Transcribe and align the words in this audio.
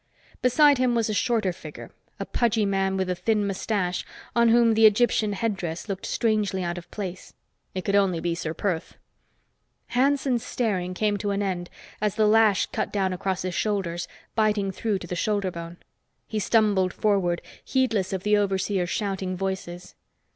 Beside 0.41 0.79
him 0.79 0.95
was 0.95 1.11
a 1.11 1.13
shorter 1.13 1.53
figure: 1.53 1.91
a 2.19 2.25
pudgy 2.25 2.65
man 2.65 2.97
with 2.97 3.07
a 3.07 3.13
thin 3.13 3.45
mustache, 3.45 4.03
on 4.35 4.49
whom 4.49 4.73
the 4.73 4.87
Egyptian 4.87 5.33
headdress 5.33 5.87
looked 5.87 6.07
strangely 6.07 6.63
out 6.63 6.79
of 6.79 6.89
place. 6.89 7.35
It 7.75 7.85
could 7.85 7.93
only 7.93 8.19
be 8.19 8.33
Ser 8.33 8.55
Perth! 8.55 8.97
Hanson's 9.89 10.43
staring 10.43 10.95
came 10.95 11.17
to 11.17 11.29
an 11.29 11.43
end 11.43 11.69
as 12.01 12.15
the 12.15 12.25
lash 12.25 12.65
cut 12.71 12.91
down 12.91 13.13
across 13.13 13.43
his 13.43 13.53
shoulders, 13.53 14.07
biting 14.33 14.71
through 14.71 14.97
to 14.97 15.05
the 15.07 15.15
shoulder 15.15 15.51
bone. 15.51 15.77
He 16.27 16.39
stumbled 16.39 16.93
forward, 16.93 17.43
heedless 17.63 18.11
of 18.11 18.23
the 18.23 18.39
overseers' 18.39 18.89
shouting 18.89 19.37
voices. 19.37 19.93